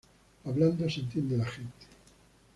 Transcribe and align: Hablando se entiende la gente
Hablando 0.45 0.89
se 0.89 1.01
entiende 1.01 1.37
la 1.37 1.45
gente 1.45 1.85